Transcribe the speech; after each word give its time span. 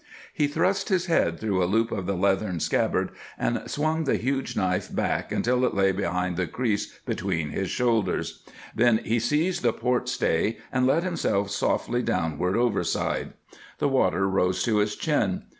He 0.33 0.47
thrust 0.47 0.89
his 0.89 1.05
head 1.05 1.39
through 1.39 1.63
a 1.63 1.69
loop 1.69 1.91
of 1.91 2.07
the 2.07 2.15
leathern 2.15 2.59
scabbard, 2.59 3.11
and 3.37 3.61
swung 3.69 4.05
the 4.05 4.15
huge 4.15 4.57
knife 4.57 4.91
back 4.91 5.31
until 5.31 5.63
it 5.63 5.75
lay 5.75 5.91
along 5.91 6.33
the 6.33 6.47
crease 6.47 6.97
between 7.05 7.49
his 7.51 7.69
shoulders; 7.69 8.41
then 8.73 8.97
he 9.03 9.19
seized 9.19 9.61
the 9.61 9.71
port 9.73 10.09
stay 10.09 10.57
and 10.71 10.87
let 10.87 11.03
himself 11.03 11.51
softly 11.51 12.01
downward 12.01 12.57
overside. 12.57 13.33
The 13.77 13.89
water 13.89 14.27
rose 14.27 14.63
to 14.63 14.77
his 14.77 14.95
chin. 14.95 15.43